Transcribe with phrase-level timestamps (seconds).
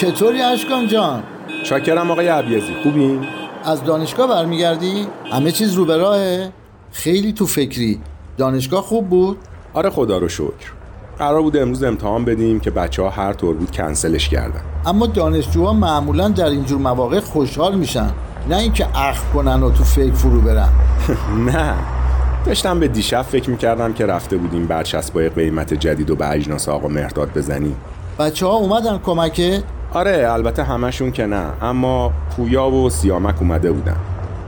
[0.00, 1.22] چطوری اشکان جان؟
[1.64, 3.26] چاکرم آقای عبیزی خوبین؟
[3.64, 6.52] از دانشگاه برمیگردی؟ همه چیز رو به راهه؟
[6.92, 8.00] خیلی تو فکری.
[8.36, 9.38] دانشگاه خوب بود؟
[9.74, 10.72] آره خدا رو شکر.
[11.18, 14.60] قرار بود امروز امتحان بدیم که بچه ها هر طور بود کنسلش کردن.
[14.86, 18.10] اما دانشجوها معمولا در اینجور مواقع خوشحال میشن.
[18.48, 20.68] نه اینکه اخ کنن و تو فکر فرو برن.
[21.52, 21.74] نه.
[22.46, 26.88] داشتم به دیشب فکر می‌کردم که رفته بودیم برچسبای قیمت جدید و به اجناس آقا
[26.88, 27.76] مهرداد بزنیم.
[28.18, 29.62] بچه ها اومدن کمکه
[29.94, 33.96] آره البته همشون که نه اما پویا و سیامک اومده بودن.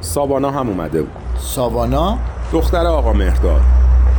[0.00, 1.12] سابانا هم اومده بود.
[1.40, 2.18] ساوانا؟
[2.52, 3.60] دختر آقا مهرداد.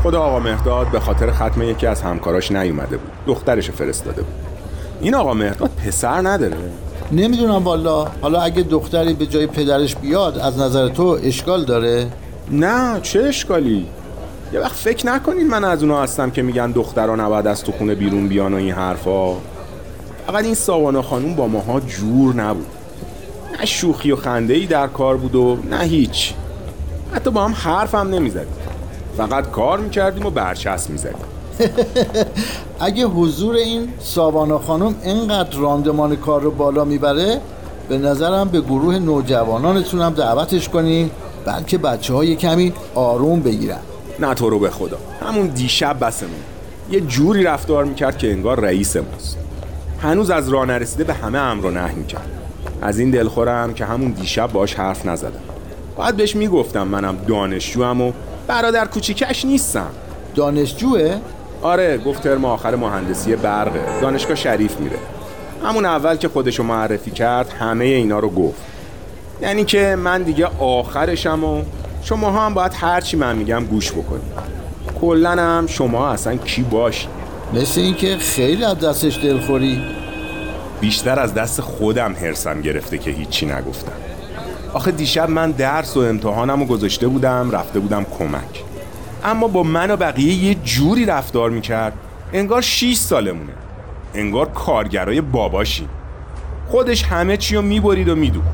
[0.04, 3.12] خدا آقا مهرداد به خاطر ختم یکی از همکاراش نیومده بود.
[3.28, 4.34] دخترش فرستاده بود.
[5.02, 6.58] این آقا مهرداد پسر نداره.
[7.12, 8.08] نمی‌دونم والا.
[8.22, 12.08] حالا اگه دختری به جای پدرش بیاد از نظر تو اشکال داره؟
[12.52, 13.88] نه چه اشکالی؟
[14.54, 17.96] یه وقت فکر نکنین من از اونا هستم که میگن دخترها نباید از تو خونه
[17.96, 19.34] بیرون بیان و این حرفا.
[20.28, 22.66] فقط این ساوانا خانوم با ماها جور نبود.
[23.60, 26.34] نه شوخی و خنده ای در کار بود و نه هیچ.
[27.14, 28.54] حتی با هم حرف هم نمی‌زدیم.
[29.18, 31.16] فقط کار می‌کردیم و برچسب می‌زدیم.
[32.80, 37.42] اگه حضور این ساوانا خانم اینقدر راندمان کار رو بالا می‌بره
[37.90, 41.12] به نظرم به گروه نوجوانانتون هم دعوتش کنین
[41.46, 43.80] بلکه بچه های کمی آروم بگیرن.
[44.20, 44.98] نه تو رو به خدا.
[45.22, 46.32] همون دیشب بسمون.
[46.92, 49.38] یه جوری رفتار می‌کرد که انگار رئیس ماست.
[50.04, 52.28] هنوز از راه نرسیده به همه امر و نهی می‌کرد.
[52.82, 55.40] از این دلخورم که همون دیشب باش حرف نزدم.
[55.98, 58.12] باید بهش می‌گفتم منم دانشجوام و
[58.48, 59.90] برادر کوچیکش نیستم.
[60.36, 61.18] دانشجوه؟
[61.62, 64.98] آره گفت ترم آخر مهندسی برقه دانشگاه شریف میره.
[65.64, 68.62] همون اول که خودشو معرفی کرد همه اینا رو گفت.
[69.42, 71.62] یعنی که من دیگه آخرشم و
[72.02, 74.54] شما هم باید هرچی من میگم گوش بکنید.
[75.02, 77.08] کلا هم شما اصلا کی باشی
[77.54, 79.82] مثل اینکه خیلی از دستش دلخوری.
[80.82, 83.92] بیشتر از دست خودم هرسم گرفته که هیچی نگفتم.
[84.74, 88.64] آخه دیشب من درس و امتحانم رو گذاشته بودم رفته بودم کمک.
[89.24, 91.94] اما با من و بقیه یه جوری رفتار می‌کرد
[92.34, 93.54] انگار 6 سالمونه.
[94.14, 95.88] انگار کارگرای باباشی
[96.68, 98.48] خودش همه چی رو می‌برید و میدوخت.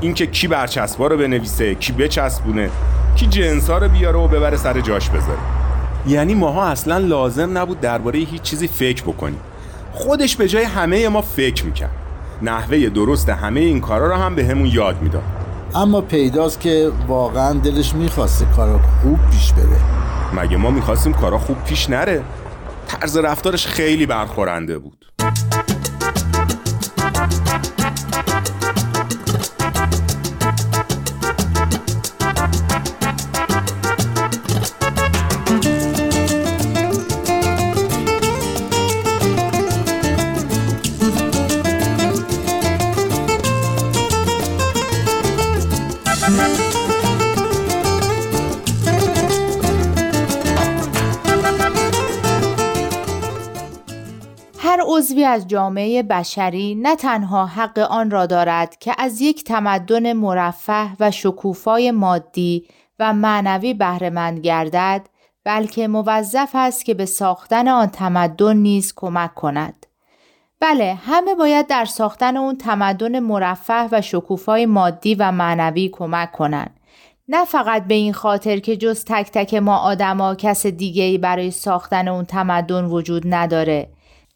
[0.00, 2.70] اینکه کی برچسبا رو بنویسه کی بچسبونه
[3.16, 5.57] کی جنسا رو بیاره و ببره سر جاش بذاره.
[6.06, 9.40] یعنی ماها اصلا لازم نبود درباره هیچ چیزی فکر بکنیم.
[9.92, 11.90] خودش به جای همه ما فکر می‌کرد.
[12.42, 15.22] نحوه درست همه این کارا رو هم به همون یاد می‌داد.
[15.74, 19.80] اما پیداست که واقعا دلش می‌خواسته کارا خوب پیش بره.
[20.42, 22.22] مگه ما می‌خواستیم کارا خوب پیش نره؟
[22.88, 25.06] طرز رفتارش خیلی برخورنده بود.
[46.28, 46.34] هر
[54.86, 60.96] عضوی از جامعه بشری نه تنها حق آن را دارد که از یک تمدن مرفه
[61.00, 62.68] و شکوفای مادی
[62.98, 65.06] و معنوی بهرهمند گردد
[65.44, 69.86] بلکه موظف است که به ساختن آن تمدن نیز کمک کند.
[70.60, 76.80] بله همه باید در ساختن اون تمدن مرفه و شکوفای مادی و معنوی کمک کنند
[77.28, 81.50] نه فقط به این خاطر که جز تک تک ما آدما کس دیگه ای برای
[81.50, 83.88] ساختن اون تمدن وجود نداره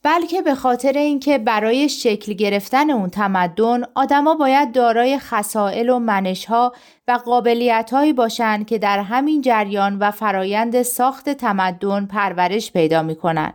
[0.03, 6.73] بلکه به خاطر اینکه برای شکل گرفتن اون تمدن آدما باید دارای خصائل و منشها
[7.09, 13.53] و قابلیتهایی باشند که در همین جریان و فرایند ساخت تمدن پرورش پیدا می‌کنن.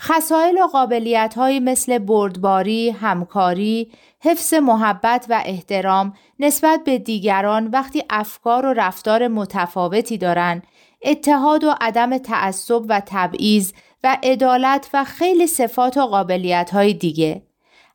[0.00, 8.66] خصائل و قابلیتهایی مثل بردباری، همکاری، حفظ محبت و احترام نسبت به دیگران وقتی افکار
[8.66, 10.62] و رفتار متفاوتی دارند،
[11.02, 13.72] اتحاد و عدم تعصب و تبعیض
[14.04, 17.45] و عدالت و خیلی صفات و قابلیت های دیگه.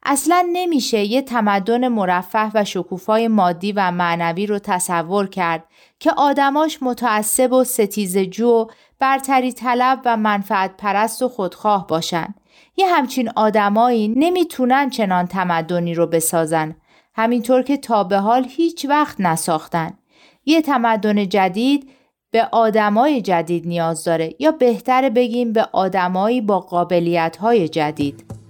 [0.04, 5.64] اصلا نمیشه یه تمدن مرفه و شکوفای مادی و معنوی رو تصور کرد
[6.00, 8.66] که آدماش متعصب و ستیزجو و
[9.00, 12.34] برتری طلب و منفعت پرست و خودخواه باشن.
[12.78, 16.76] یه همچین آدمایی نمی‌تونن چنان تمدنی رو بسازن.
[17.16, 19.94] همینطور که تا به حال هیچ وقت نساختن.
[20.46, 21.90] یه تمدن جدید
[22.32, 28.41] به آدمای جدید نیاز داره یا بهتره بگیم به آدمایی با قابلیت های جدید.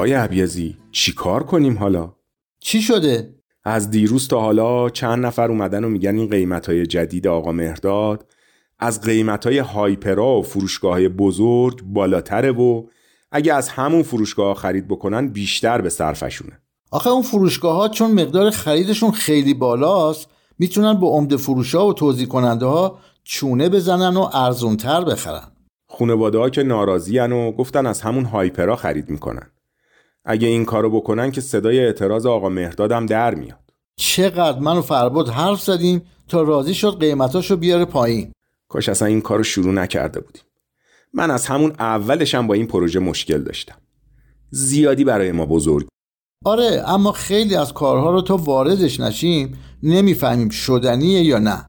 [0.00, 2.12] آقای عبیزی چی کار کنیم حالا؟
[2.60, 7.26] چی شده؟ از دیروز تا حالا چند نفر اومدن و میگن این قیمت های جدید
[7.26, 8.26] آقا مهرداد
[8.78, 12.86] از قیمت های هایپرا و فروشگاه های بزرگ بالاتره و
[13.32, 16.60] اگه از همون فروشگاه خرید بکنن بیشتر به صرفشونه
[16.90, 21.92] آخه اون فروشگاه ها چون مقدار خریدشون خیلی بالاست می‌تونن با عمده فروش ها و
[21.92, 25.52] توضیح کننده ها چونه بزنن و ارزونتر بخرن
[25.88, 29.50] خانواده ها که ناراضی و گفتن از همون هایپرا خرید می‌کنن
[30.24, 33.58] اگه این کارو بکنن که صدای اعتراض آقا مهردادم در میاد.
[33.96, 38.32] چقدر من و فرباد حرف زدیم تا راضی شد قیمتاشو بیاره پایین.
[38.68, 40.42] کاش اصلا این کارو شروع نکرده بودیم.
[41.14, 43.76] من از همون اولشم با این پروژه مشکل داشتم.
[44.50, 45.86] زیادی برای ما بزرگ.
[46.44, 51.66] آره اما خیلی از کارها رو تا واردش نشیم نمی‌فهمیم شدنیه یا نه.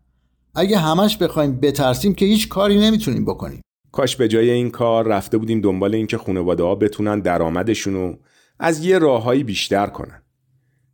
[0.55, 3.61] اگه همش بخوایم بترسیم که هیچ کاری نمی‌تونیم بکنیم.
[3.91, 8.17] کاش به جای این کار رفته بودیم دنبال اینکه خانواده ها بتونن درآمدشون رو
[8.63, 10.21] از یه راههایی بیشتر کنن.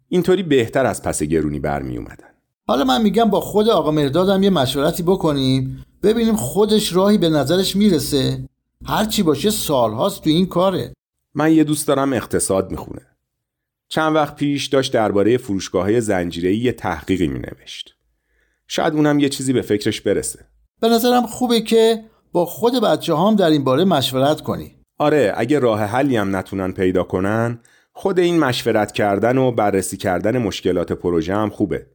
[0.10, 2.30] اینطوری بهتر از پس گرونی برمی اومدن.
[2.68, 5.84] حالا من میگم با خود آقا مردادم یه مشورتی بکنیم.
[6.04, 8.50] ببینیم خودش راهی به نظرش می‌رسه.
[8.86, 10.94] هرچی باشه سالهاست تو این کاره.
[11.36, 13.02] من یه دوست دارم اقتصاد می‌خونه.
[13.90, 17.96] چند وقت پیش داشت درباره فروشگاه های زنجیره‌ای یه تحقیقی مینوشت.
[18.68, 20.46] شاید اونم یه چیزی به فکرش برسه.
[20.80, 24.77] به نظرم خوبه که با خود بچه هم در این باره مشورت کنی.
[24.98, 27.60] آره اگه راه حلی هم نتونن پیدا کنن
[27.94, 31.88] خود این مشورت کردن و بررسی کردن مشکلات پروژه هم خوبه.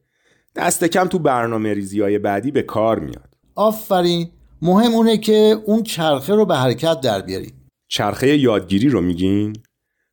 [0.57, 3.35] دست کم تو برنامه ریزی های بعدی به کار میاد.
[3.55, 4.31] آفرین.
[4.63, 7.53] مهم اونه که اون چرخه رو به حرکت در بیاری
[7.89, 9.57] چرخه یادگیری رو میگین؟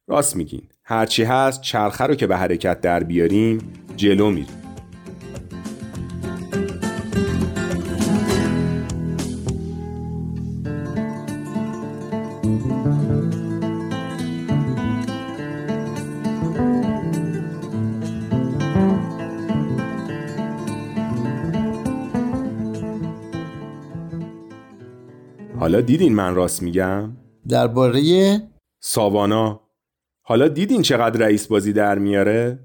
[0.07, 0.61] راست میگین.
[0.83, 4.58] هرچی هست چرخه رو که به حرکت در بیاریم جلو میریم
[25.59, 27.17] حالا دیدین من راست میگم؟
[27.47, 28.41] درباره
[28.79, 29.61] ساوانا.
[30.21, 32.59] حالا دیدین چقدر رئیس بازی در میاره؟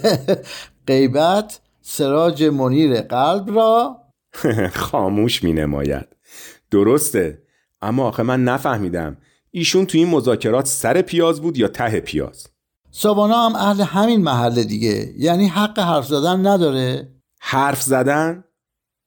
[0.88, 3.96] غیبت سراج منیر قلب را؟
[4.74, 6.08] خاموش می نماید.
[6.70, 7.42] درسته.
[7.82, 9.16] اما آخه من نفهمیدم.
[9.50, 12.46] ایشون تو این مذاکرات سر پیاز بود یا ته پیاز؟
[12.90, 15.12] ساوانا هم اهل همین محله دیگه.
[15.16, 17.08] یعنی حق حرف زدن نداره.
[17.40, 18.44] حرف زدن؟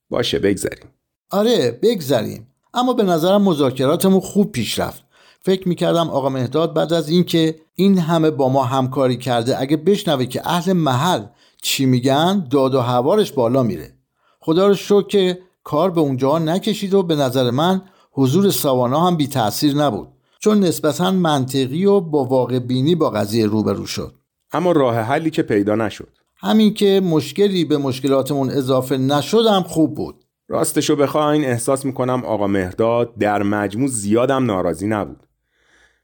[0.10, 0.90] باشه بگذاریم.
[1.32, 5.04] آره بگذریم اما به نظرم مذاکراتمون خوب پیش رفت.
[5.42, 10.26] فکر می‌کردم آقا مهداد بعد از اینکه این همه با ما همکاری کرده اگه بشنوه
[10.26, 11.24] که اهل محل
[11.62, 13.94] چی میگن داد و هوارش بالا میره.
[14.40, 19.18] خدا رو شکر که کار به اونجا نکشید و به نظر من حضور سوانا هم
[19.18, 20.08] بی تأثیر نبود.
[20.40, 24.14] چون نسبتا منطقی و با واقع بینی با قضیه روبرو شد.
[24.52, 26.10] اما راه حلی که پیدا نشد.
[26.38, 30.23] همین که مشکلی به مشکلاتمون اضافه نشدم خوب بود.
[30.54, 35.28] راستشو بخواین احساس می‌کنم آقا مهداد در مجموع زیادم ناراضی نبود.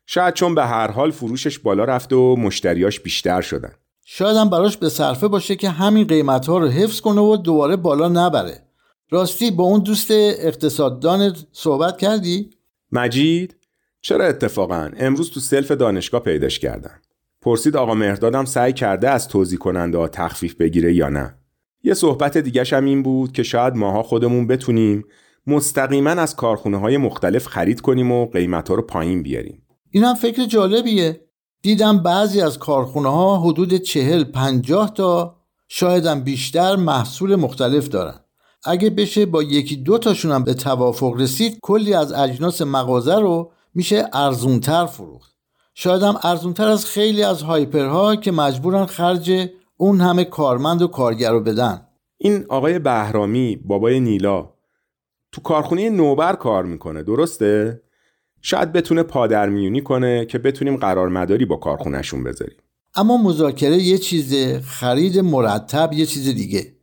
[0.05, 3.71] شاید چون به هر حال فروشش بالا رفته و مشتریاش بیشتر شدن.
[4.05, 7.75] شاید هم براش به صرفه باشه که همین قیمت ها رو حفظ کنه و دوباره
[7.75, 8.63] بالا نبره.
[9.09, 12.49] راستی با اون دوست اقتصاددان صحبت کردی؟
[12.91, 13.55] مجید؟
[14.01, 17.01] چرا اتفاقا؟ امروز تو سلف دانشگاه پیداش کردم.
[17.41, 21.38] پرسید آقا مهردادم سعی کرده از توضیح کننده ها تخفیف بگیره یا نه.
[21.83, 25.03] یه صحبت دیگه هم این بود که شاید ماها خودمون بتونیم
[25.47, 29.61] مستقیما از کارخونه های مختلف خرید کنیم و قیمت ها رو پایین بیاریم.
[29.91, 31.21] این هم فکر جالبیه.
[31.61, 35.35] دیدم بعضی از کارخونه ها حدود چهل پنجاه تا
[35.67, 38.19] شایدم بیشتر محصول مختلف دارن.
[38.63, 43.51] اگه بشه با یکی دو تاشون هم به توافق رسید کلی از اجناس مغازه رو
[43.73, 45.35] میشه ارزونتر فروخت.
[45.73, 49.49] شاید هم ارزونتر از خیلی از هایپرها که مجبورن خرج
[49.81, 51.81] اون همه کارمند و کارگر رو بدن.
[52.17, 54.53] این آقای بهرامی بابای نیلا
[55.31, 57.81] تو کارخونه نوبر کار می‌کنه درسته؟
[58.41, 62.57] شاید بتونه پادرمیونی کنه که بتونیم قرار مداری با کارخونهشون بذاریم.
[62.95, 66.75] اما مذاکره یه چیزه خرید مرتب یه چیز دیگه.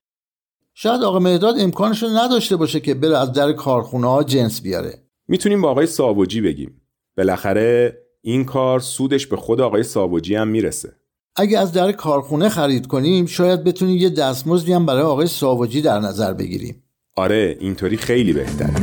[0.74, 5.02] شاید آقا مهداد امکانش رو نداشته باشه که بره از در کارخونه ها جنس بیاره.
[5.28, 6.80] می‌تونیم با آقای ساوجی بگیم.
[7.16, 10.96] بالاخره این کار سودش به خود آقای ساوجی هم می‌رسه.
[11.38, 15.98] اگه از در کارخونه خرید کنیم شاید بتونیم یه دستمزدی هم برای آقای ساوجی در
[15.98, 16.82] نظر بگیریم
[17.16, 18.74] آره اینطوری خیلی بهتره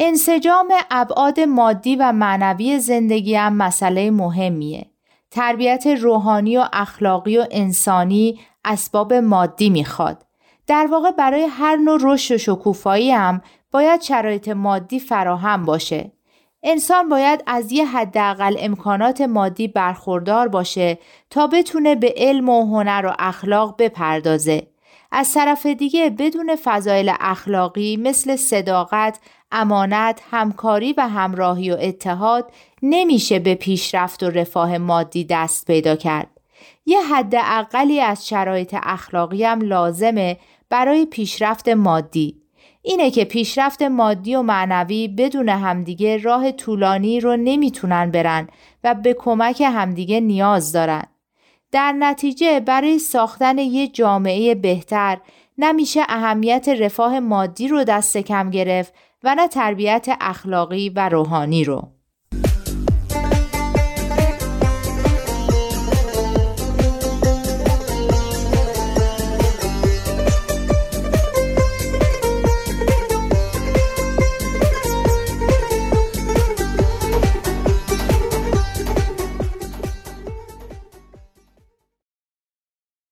[0.00, 4.86] انسجام ابعاد مادی و معنوی زندگی هم مسئله مهمیه.
[5.30, 10.29] تربیت روحانی و اخلاقی و انسانی اسباب مادی می‌خواد.
[10.70, 16.12] در واقع برای هر نوع رشد و شکوفایی هم باید شرایط مادی فراهم باشه.
[16.62, 20.98] انسان باید از یه حداقل امکانات مادی برخوردار باشه
[21.30, 24.66] تا بتونه به علم و هنر و اخلاق بپردازه.
[25.12, 29.18] از طرف دیگه بدون فضایل اخلاقی مثل صداقت،
[29.52, 36.28] امانت، همکاری و همراهی و اتحاد نمیشه به پیشرفت و رفاه مادی دست پیدا کرد.
[36.86, 40.36] یه حد اقلی از شرایط اخلاقی هم لازمه
[40.70, 42.36] برای پیشرفت مادی.
[42.82, 48.48] اینه که پیشرفت مادی و معنوی بدون همدیگه راه طولانی رو نمی‌تونن برن
[48.84, 51.04] و به کمک همدیگه نیاز دارن.
[51.72, 55.18] در نتیجه برای ساختن یه جامعه بهتر
[55.58, 61.99] نمیشه اهمیت رفاه مادی رو دست کم گرفت و نه تربیت اخلاقی و روحانی رو.